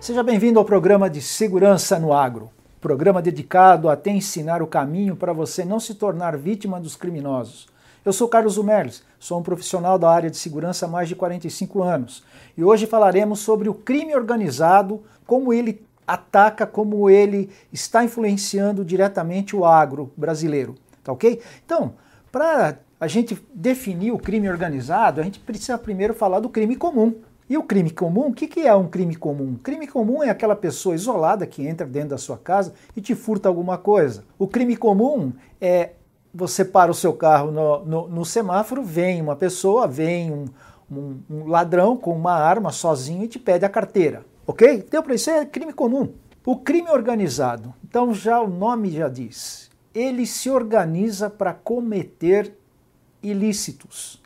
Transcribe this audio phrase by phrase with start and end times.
[0.00, 5.14] Seja bem-vindo ao programa de Segurança no Agro, programa dedicado a te ensinar o caminho
[5.14, 7.68] para você não se tornar vítima dos criminosos.
[8.02, 11.82] Eu sou Carlos Humerles, sou um profissional da área de segurança há mais de 45
[11.82, 12.24] anos
[12.56, 19.54] e hoje falaremos sobre o crime organizado, como ele ataca, como ele está influenciando diretamente
[19.54, 20.74] o agro brasileiro.
[21.04, 21.40] Tá ok?
[21.64, 21.92] Então,
[22.32, 27.14] para a gente definir o crime organizado, a gente precisa primeiro falar do crime comum.
[27.48, 29.56] E o crime comum, o que, que é um crime comum?
[29.60, 33.48] Crime comum é aquela pessoa isolada que entra dentro da sua casa e te furta
[33.48, 34.22] alguma coisa.
[34.38, 35.94] O crime comum é
[36.32, 40.44] você para o seu carro no, no, no semáforo, vem uma pessoa, vem um,
[40.88, 44.24] um, um, ladrão com uma arma sozinho e te pede a carteira.
[44.46, 44.86] Ok?
[44.88, 45.30] Deu para isso?
[45.30, 46.12] É crime comum.
[46.46, 52.59] O crime organizado, então já o nome já diz, ele se organiza para cometer
[53.22, 54.20] ilícitos.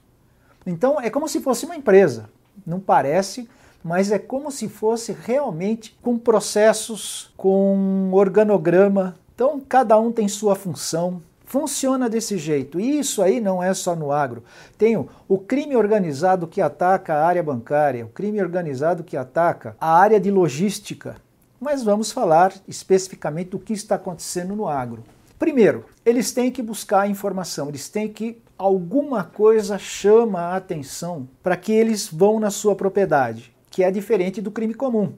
[0.67, 2.29] Então é como se fosse uma empresa
[2.67, 3.49] não parece,
[3.83, 9.17] mas é como se fosse realmente com processos, com organograma.
[9.35, 11.23] Então, cada um tem sua função.
[11.45, 12.81] Funciona desse jeito.
[12.81, 14.43] E isso aí não é só no agro.
[14.79, 19.95] Tem o crime organizado que ataca a área bancária, o crime organizado que ataca a
[19.95, 21.17] área de logística.
[21.61, 25.05] Mas vamos falar especificamente do que está acontecendo no agro.
[25.39, 31.57] Primeiro, eles têm que buscar informação, eles têm que alguma coisa chama a atenção para
[31.57, 35.13] que eles vão na sua propriedade, que é diferente do crime comum.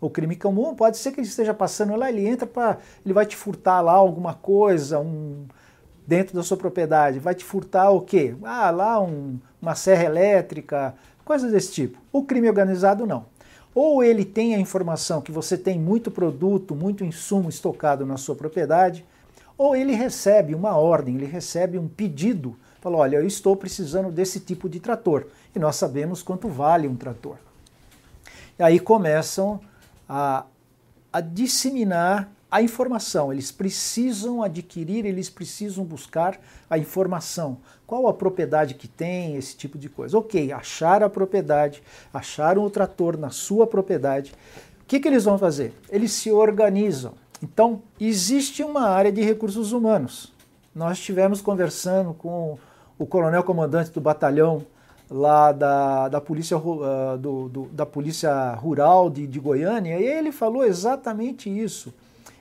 [0.00, 2.78] O crime comum pode ser que ele esteja passando lá, ele entra para.
[3.04, 5.46] ele vai te furtar lá alguma coisa, um,
[6.06, 7.18] dentro da sua propriedade.
[7.18, 8.34] Vai te furtar o quê?
[8.42, 11.98] Ah, lá um, uma serra elétrica, coisas desse tipo.
[12.10, 13.26] O crime organizado não.
[13.74, 18.34] Ou ele tem a informação que você tem muito produto, muito insumo estocado na sua
[18.34, 19.06] propriedade,
[19.56, 24.40] ou ele recebe uma ordem, ele recebe um pedido Falou, olha, eu estou precisando desse
[24.40, 25.26] tipo de trator.
[25.54, 27.36] E nós sabemos quanto vale um trator.
[28.58, 29.60] E aí começam
[30.08, 30.44] a,
[31.12, 33.32] a disseminar a informação.
[33.32, 37.58] Eles precisam adquirir, eles precisam buscar a informação.
[37.86, 40.18] Qual a propriedade que tem, esse tipo de coisa.
[40.18, 44.32] Ok, achar a propriedade, acharam o trator na sua propriedade.
[44.82, 45.72] O que, que eles vão fazer?
[45.88, 47.14] Eles se organizam.
[47.42, 50.32] Então, existe uma área de recursos humanos.
[50.74, 52.58] Nós estivemos conversando com
[53.00, 54.62] o coronel comandante do batalhão
[55.10, 60.30] lá da, da, polícia, uh, do, do, da polícia Rural de, de Goiânia, e ele
[60.30, 61.94] falou exatamente isso.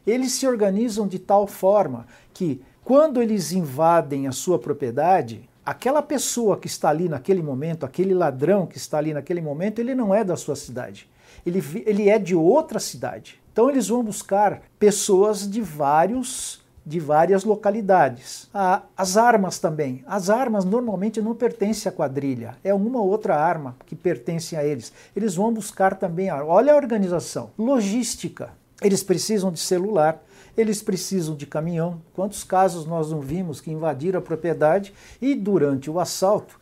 [0.06, 6.58] Eles se organizam de tal forma que, quando eles invadem a sua propriedade, aquela pessoa
[6.58, 10.25] que está ali naquele momento, aquele ladrão que está ali naquele momento, ele não é
[10.25, 11.09] da sua cidade.
[11.46, 13.40] Ele, ele é de outra cidade.
[13.53, 18.50] Então eles vão buscar pessoas de vários de várias localidades.
[18.53, 20.03] Ah, as armas também.
[20.07, 24.91] As armas normalmente não pertencem à quadrilha, é uma outra arma que pertence a eles.
[25.16, 26.29] Eles vão buscar também.
[26.29, 26.44] A...
[26.44, 27.51] Olha a organização.
[27.57, 28.51] Logística.
[28.81, 30.23] Eles precisam de celular,
[30.56, 32.01] eles precisam de caminhão.
[32.13, 36.59] Quantos casos nós não vimos que invadiram a propriedade e durante o assalto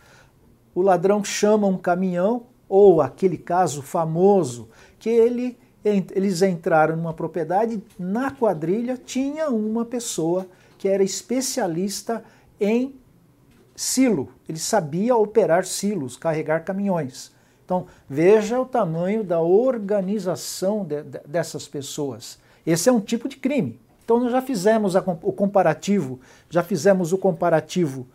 [0.77, 4.69] o ladrão chama um caminhão, ou aquele caso famoso
[4.99, 12.23] que ele eles entraram numa propriedade, na quadrilha tinha uma pessoa que era especialista
[12.59, 12.95] em
[13.75, 14.29] silo.
[14.49, 17.31] Ele sabia operar silos, carregar caminhões.
[17.63, 22.39] Então, veja o tamanho da organização de, de, dessas pessoas.
[22.65, 23.79] Esse é um tipo de crime.
[24.03, 28.07] Então, nós já fizemos a, o comparativo, já fizemos o comparativo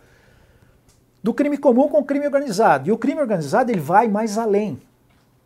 [1.22, 2.88] do crime comum com o crime organizado.
[2.88, 4.80] E o crime organizado ele vai mais além,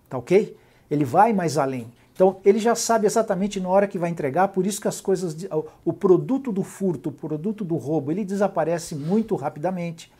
[0.08, 0.56] tá ok?
[0.90, 1.92] Ele vai mais além.
[2.16, 5.36] Então ele já sabe exatamente na hora que vai entregar, por isso que as coisas,
[5.84, 10.10] o produto do furto, o produto do roubo, ele desaparece muito rapidamente.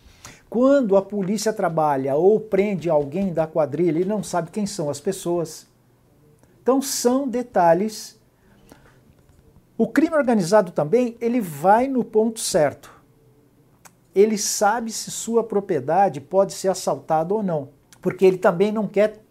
[0.50, 5.00] Quando a polícia trabalha ou prende alguém da quadrilha, ele não sabe quem são as
[5.00, 5.66] pessoas.
[6.62, 8.20] Então são detalhes.
[9.78, 12.94] O crime organizado também, ele vai no ponto certo.
[14.14, 17.70] Ele sabe se sua propriedade pode ser assaltada ou não,
[18.02, 19.22] porque ele também não quer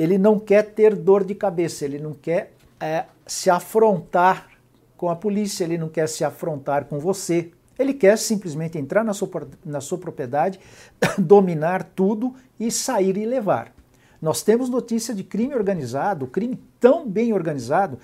[0.00, 4.48] ele não quer ter dor de cabeça, ele não quer é, se afrontar
[4.96, 7.50] com a polícia, ele não quer se afrontar com você.
[7.78, 9.28] Ele quer simplesmente entrar na sua,
[9.62, 10.58] na sua propriedade,
[11.18, 13.74] dominar tudo e sair e levar.
[14.22, 17.98] Nós temos notícia de crime organizado, crime tão bem organizado,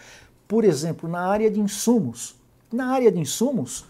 [0.46, 2.36] por exemplo, na área de insumos.
[2.70, 3.86] Na área de insumos,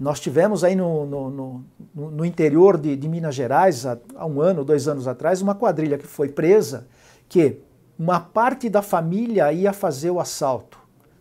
[0.00, 1.64] nós tivemos aí no, no, no,
[2.10, 5.96] no interior de, de Minas Gerais, há, há um ano, dois anos atrás, uma quadrilha
[5.96, 6.88] que foi presa
[7.30, 7.60] que
[7.96, 10.78] uma parte da família ia fazer o assalto,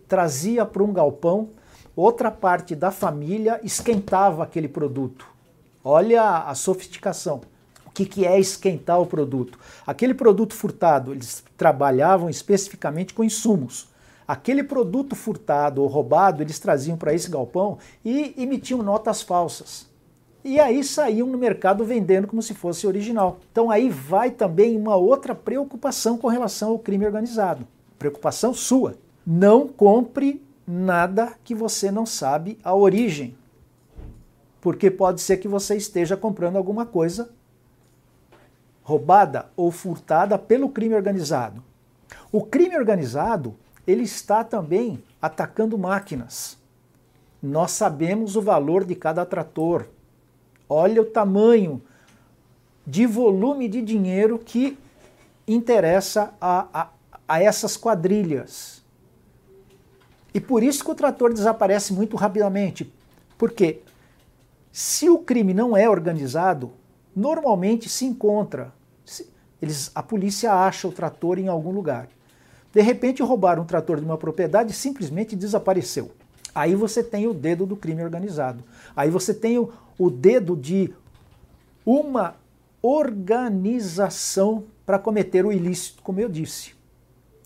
[0.08, 1.50] trazia para um galpão,
[1.96, 5.28] outra parte da família esquentava aquele produto.
[5.84, 7.42] Olha a sofisticação.
[7.86, 9.60] O que, que é esquentar o produto?
[9.86, 13.88] Aquele produto furtado, eles trabalhavam especificamente com insumos.
[14.28, 19.89] Aquele produto furtado ou roubado, eles traziam para esse galpão e emitiam notas falsas.
[20.44, 23.40] E aí saíam no mercado vendendo como se fosse original.
[23.52, 27.68] Então aí vai também uma outra preocupação com relação ao crime organizado.
[27.98, 28.96] Preocupação sua.
[29.26, 33.36] Não compre nada que você não sabe a origem.
[34.62, 37.30] Porque pode ser que você esteja comprando alguma coisa
[38.90, 41.64] roubada ou furtada pelo crime organizado.
[42.32, 43.56] O crime organizado,
[43.86, 46.58] ele está também atacando máquinas.
[47.42, 49.86] Nós sabemos o valor de cada trator.
[50.70, 51.82] Olha o tamanho
[52.86, 54.78] de volume de dinheiro que
[55.48, 56.90] interessa a, a,
[57.28, 58.84] a essas quadrilhas.
[60.34, 62.94] E por isso que o trator desaparece muito rapidamente.
[63.38, 63.82] Porque
[64.72, 66.72] se o crime não é organizado,
[67.16, 68.72] normalmente se encontra.
[69.62, 72.08] Eles, a polícia acha o trator em algum lugar.
[72.72, 76.12] De repente roubaram um trator de uma propriedade e simplesmente desapareceu.
[76.54, 78.64] Aí você tem o dedo do crime organizado.
[78.96, 80.92] Aí você tem o, o dedo de
[81.86, 82.36] uma
[82.82, 86.74] organização para cometer o ilícito, como eu disse.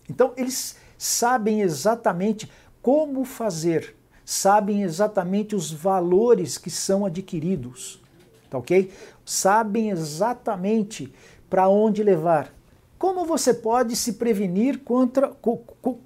[0.08, 2.48] Então eles sabem exatamente
[2.80, 8.00] como fazer, sabem exatamente os valores que são adquiridos,
[8.48, 8.92] tá ok?
[9.24, 11.12] Sabem exatamente
[11.50, 12.54] para onde levar.
[12.98, 15.28] Como você pode se prevenir contra,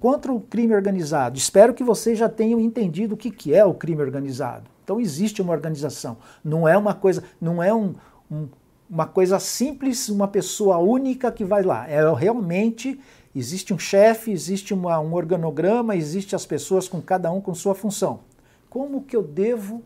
[0.01, 1.37] contra o crime organizado?
[1.37, 4.69] Espero que vocês já tenham entendido o que, que é o crime organizado.
[4.89, 7.93] Então existe uma organização, não é uma coisa, não é um,
[8.31, 8.47] um,
[8.89, 11.87] uma coisa simples, uma pessoa única que vai lá.
[11.87, 12.99] É realmente
[13.35, 17.75] Existe um chefe, existe uma, um organograma, existe as pessoas com cada um com sua
[17.75, 18.21] função.
[18.67, 19.83] Como que eu devo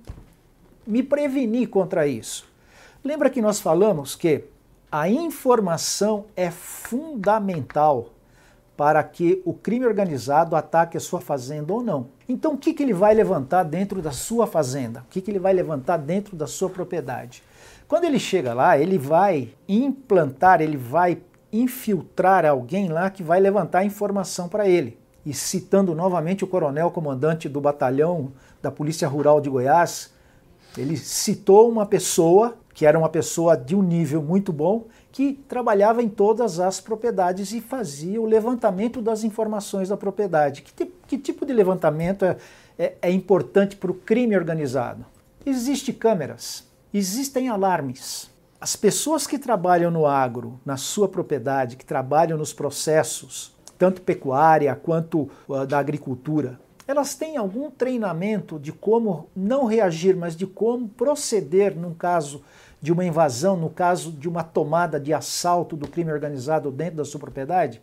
[0.87, 2.47] me prevenir contra isso?
[3.03, 4.45] Lembra que nós falamos que
[4.89, 8.12] a informação é fundamental
[8.75, 12.07] para que o crime organizado ataque a sua fazenda ou não.
[12.27, 15.01] Então, o que, que ele vai levantar dentro da sua fazenda?
[15.01, 17.43] O que, que ele vai levantar dentro da sua propriedade?
[17.87, 21.21] Quando ele chega lá, ele vai implantar, ele vai
[21.51, 24.97] infiltrar alguém lá que vai levantar informação para ele.
[25.23, 28.31] E citando novamente o coronel comandante do batalhão
[28.61, 30.11] da Polícia Rural de Goiás,
[30.77, 36.01] ele citou uma pessoa que era uma pessoa de um nível muito bom, que trabalhava
[36.01, 40.63] em todas as propriedades e fazia o levantamento das informações da propriedade.
[40.63, 42.37] Que, que tipo de levantamento é,
[42.79, 45.05] é, é importante para o crime organizado?
[45.45, 52.37] Existem câmeras, existem alarmes, as pessoas que trabalham no agro, na sua propriedade, que trabalham
[52.37, 59.65] nos processos, tanto pecuária quanto uh, da agricultura, elas têm algum treinamento de como não
[59.65, 62.41] reagir, mas de como proceder num caso
[62.83, 67.05] de uma invasão, no caso de uma tomada de assalto do crime organizado dentro da
[67.05, 67.81] sua propriedade?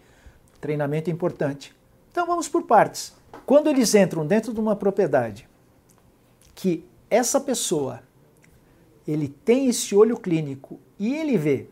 [0.61, 1.75] Treinamento é importante.
[2.13, 3.15] Então vamos por partes.
[3.47, 5.49] Quando eles entram dentro de uma propriedade
[6.55, 8.03] que essa pessoa
[9.09, 11.67] ele tem esse olho clínico e ele vê.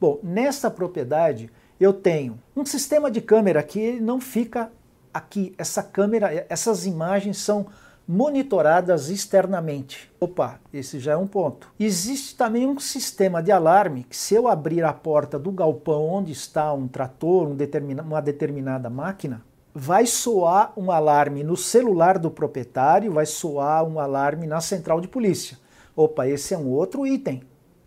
[0.00, 4.72] Bom, nesta propriedade eu tenho um sistema de câmera que não fica
[5.12, 5.54] aqui.
[5.58, 7.66] Essa câmera, essas imagens são
[8.10, 10.10] monitoradas externamente.
[10.18, 11.72] Opa, esse já é um ponto.
[11.78, 16.32] Existe também um sistema de alarme que, se eu abrir a porta do galpão onde
[16.32, 22.32] está um trator, um determina, uma determinada máquina, vai soar um alarme no celular do
[22.32, 25.56] proprietário, vai soar um alarme na central de polícia.
[25.94, 27.44] Opa, esse é um outro item.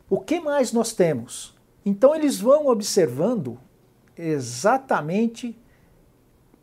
[0.09, 1.53] O que mais nós temos?
[1.86, 3.59] Então eles vão observando
[4.17, 5.59] exatamente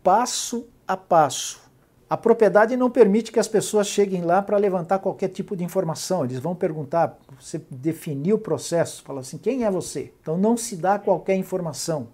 [0.02, 1.69] passo a passo.
[2.10, 6.24] A propriedade não permite que as pessoas cheguem lá para levantar qualquer tipo de informação.
[6.24, 10.12] Eles vão perguntar, você definiu o processo, fala assim, quem é você?
[10.20, 12.08] Então não se dá qualquer informação.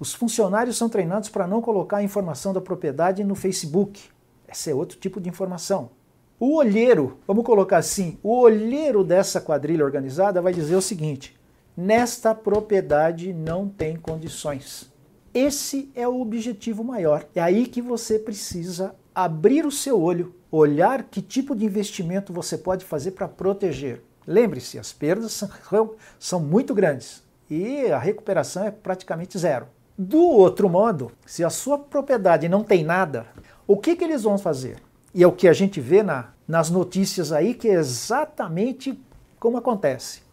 [0.00, 4.04] Os funcionários são treinados para não colocar a informação da propriedade no Facebook.
[4.48, 5.90] Esse é outro tipo de informação.
[6.40, 11.38] O olheiro, vamos colocar assim, o olheiro dessa quadrilha organizada vai dizer o seguinte:
[11.76, 14.90] nesta propriedade não tem condições.
[15.34, 17.26] Esse é o objetivo maior.
[17.34, 22.58] É aí que você precisa abrir o seu olho, olhar que tipo de investimento você
[22.58, 24.02] pode fazer para proteger.
[24.26, 25.48] Lembre-se, as perdas são,
[26.18, 29.68] são muito grandes e a recuperação é praticamente zero.
[29.96, 33.26] Do outro modo, se a sua propriedade não tem nada,
[33.66, 34.76] o que, que eles vão fazer?
[35.14, 39.02] E é o que a gente vê na, nas notícias aí, que é exatamente
[39.40, 40.25] como acontece.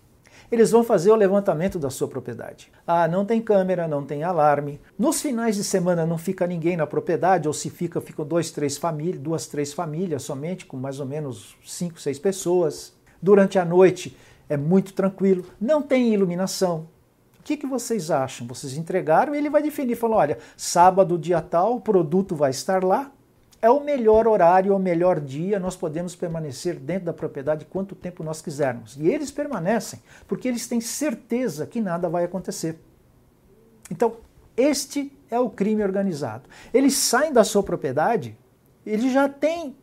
[0.52, 2.72] Eles vão fazer o levantamento da sua propriedade.
[2.86, 4.80] Ah, não tem câmera, não tem alarme.
[4.98, 8.78] Nos finais de semana não fica ninguém na propriedade, ou se fica, ficam dois, três
[8.78, 12.94] famílias, duas, três famílias somente, com mais ou menos cinco, seis pessoas.
[13.22, 14.18] Durante a noite
[14.50, 16.88] é muito tranquilo, não tem iluminação.
[17.40, 18.48] O que, que vocês acham?
[18.48, 22.84] Vocês entregaram e ele vai definir, falou, olha, sábado, dia tal, o produto vai estar
[22.84, 23.12] lá,
[23.64, 27.96] é o melhor horário, é o melhor dia, nós podemos permanecer dentro da propriedade quanto
[27.96, 28.98] tempo nós quisermos.
[29.00, 32.78] E eles permanecem, porque eles têm certeza que nada vai acontecer.
[33.90, 34.18] Então,
[34.58, 36.50] este é o crime organizado.
[36.74, 38.38] Eles saem da sua propriedade,
[38.86, 39.78] eles já têm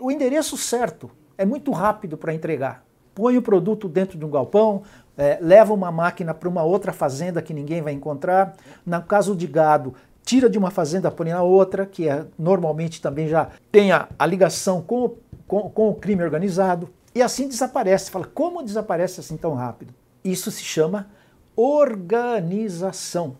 [0.00, 2.84] o endereço certo, é muito rápido para entregar.
[3.16, 4.84] Põe o produto dentro de um galpão,
[5.18, 8.54] é, leva uma máquina para uma outra fazenda que ninguém vai encontrar.
[8.86, 9.92] No caso de gado,
[10.32, 14.24] tira de uma fazenda, põe na outra, que é, normalmente também já tem a, a
[14.24, 18.10] ligação com o, com, com o crime organizado, e assim desaparece.
[18.10, 19.92] Fala, como desaparece assim tão rápido?
[20.24, 21.10] Isso se chama
[21.54, 23.36] organização.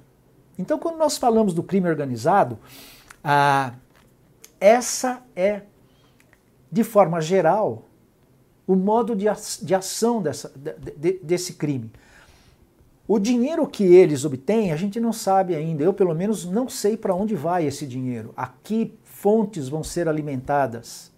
[0.58, 2.58] Então, quando nós falamos do crime organizado,
[3.24, 3.72] ah,
[4.60, 5.62] essa é,
[6.70, 7.88] de forma geral,
[8.66, 9.28] o modo de,
[9.74, 11.90] ação dessa, de, desse crime.
[13.06, 15.82] O dinheiro que eles obtêm, a gente não sabe ainda.
[15.82, 18.32] Eu, pelo menos, não sei para onde vai esse dinheiro.
[18.36, 21.12] A que fontes vão ser alimentadas.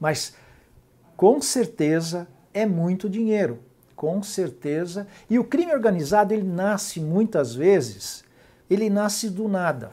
[0.00, 0.34] Mas,
[1.16, 3.60] com certeza, é muito dinheiro.
[3.94, 5.06] Com certeza.
[5.28, 8.24] E o crime organizado, ele nasce muitas vezes,
[8.70, 9.90] ele nasce do nada.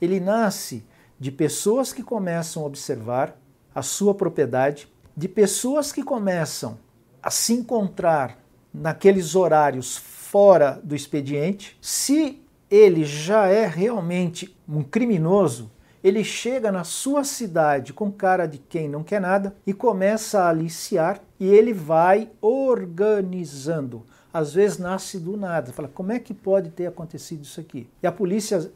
[0.00, 0.84] Ele nasce
[1.18, 3.38] de pessoas que começam a observar
[3.74, 6.78] a sua propriedade, de pessoas que começam
[7.22, 8.43] a se encontrar
[8.74, 11.78] naqueles horários fora do expediente.
[11.80, 15.70] Se ele já é realmente um criminoso,
[16.02, 20.48] ele chega na sua cidade com cara de quem não quer nada e começa a
[20.48, 24.04] aliciar e ele vai organizando.
[24.32, 25.72] Às vezes nasce do nada.
[25.72, 27.88] Fala, como é que pode ter acontecido isso aqui?
[28.02, 28.70] E a polícia,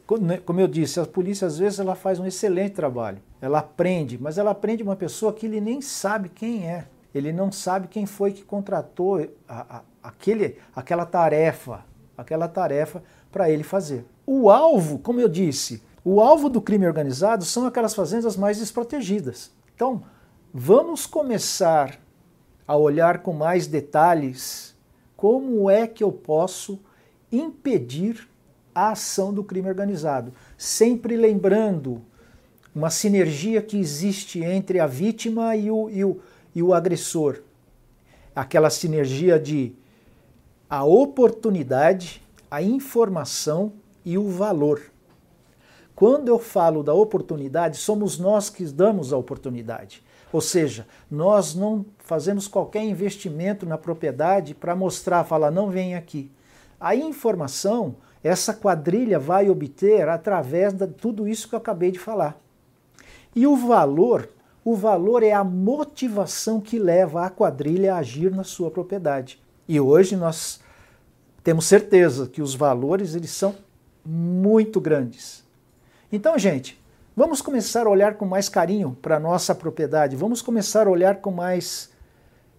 [0.45, 3.19] como eu disse, a polícia às vezes ela faz um excelente trabalho.
[3.41, 6.87] Ela aprende, mas ela aprende uma pessoa que ele nem sabe quem é.
[7.13, 11.85] Ele não sabe quem foi que contratou a, a, aquele, aquela tarefa,
[12.17, 14.05] aquela tarefa para ele fazer.
[14.25, 19.51] O alvo, como eu disse, o alvo do crime organizado são aquelas fazendas mais desprotegidas.
[19.75, 20.03] Então,
[20.53, 21.99] vamos começar
[22.67, 24.75] a olhar com mais detalhes
[25.15, 26.79] como é que eu posso
[27.31, 28.29] impedir
[28.73, 32.01] a ação do crime organizado, sempre lembrando
[32.73, 36.19] uma sinergia que existe entre a vítima e o, e o,
[36.55, 37.41] e o agressor.
[38.35, 39.75] Aquela sinergia de
[40.69, 42.21] a oportunidade,
[42.51, 43.73] a informação
[44.05, 44.81] e o valor.
[45.95, 50.03] Quando eu falo da oportunidade, somos nós que damos a oportunidade.
[50.31, 56.31] Ou seja, nós não fazemos qualquer investimento na propriedade para mostrar, falar, não vem aqui.
[56.79, 62.39] A informação, essa quadrilha vai obter através de tudo isso que eu acabei de falar.
[63.35, 64.29] E o valor,
[64.63, 69.41] o valor é a motivação que leva a quadrilha a agir na sua propriedade.
[69.69, 70.59] E hoje nós
[71.43, 73.55] temos certeza que os valores eles são
[74.03, 75.43] muito grandes.
[76.11, 76.81] Então, gente,
[77.15, 81.17] vamos começar a olhar com mais carinho para a nossa propriedade, vamos começar a olhar
[81.17, 81.91] com mais,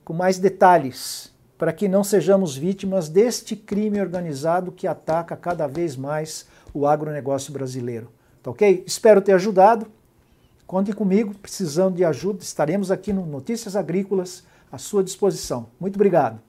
[0.04, 5.96] com mais detalhes, para que não sejamos vítimas deste crime organizado que ataca cada vez
[5.96, 8.08] mais o agronegócio brasileiro.
[8.40, 8.84] Tá ok?
[8.86, 9.88] Espero ter ajudado.
[10.64, 15.66] Conte comigo, precisando de ajuda, estaremos aqui no Notícias Agrícolas à sua disposição.
[15.80, 16.40] Muito obrigado.